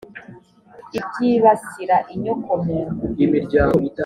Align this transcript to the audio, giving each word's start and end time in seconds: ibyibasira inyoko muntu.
ibyibasira 0.97 1.97
inyoko 2.13 2.51
muntu. 2.65 3.03